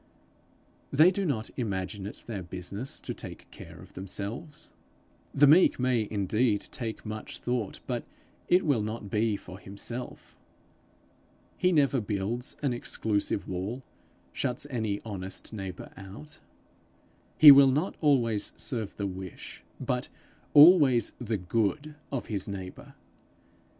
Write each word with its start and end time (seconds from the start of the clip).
They 0.91 1.11
do 1.11 1.25
not 1.25 1.51
imagine 1.57 2.07
it 2.07 2.23
their 2.25 2.41
business 2.41 2.99
to 3.01 3.13
take 3.13 3.45
care 3.51 3.77
of 3.79 3.93
themselves. 3.93 4.71
The 5.31 5.45
meek 5.45 5.79
man 5.79 5.91
may 5.91 6.07
indeed 6.09 6.61
take 6.71 7.05
much 7.05 7.37
thought, 7.37 7.81
but 7.85 8.03
it 8.47 8.65
will 8.65 8.81
not 8.81 9.11
be 9.11 9.37
for 9.37 9.59
himself. 9.59 10.35
He 11.55 11.71
never 11.71 12.01
builds 12.01 12.57
an 12.63 12.73
exclusive 12.73 13.47
wall, 13.47 13.83
shuts 14.33 14.65
any 14.71 14.99
honest 15.05 15.53
neighbour 15.53 15.91
out. 15.95 16.39
He 17.37 17.51
will 17.51 17.69
not 17.69 17.93
always 18.01 18.53
serve 18.57 18.95
the 18.95 19.05
wish, 19.05 19.63
but 19.79 20.07
always 20.55 21.11
the 21.21 21.37
good 21.37 21.93
of 22.11 22.25
his 22.25 22.47
neighbour. 22.47 22.95